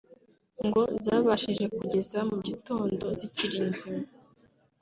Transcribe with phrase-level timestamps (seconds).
[0.65, 4.05] ngo zabashije kugeza mu gitondo zikiri nzima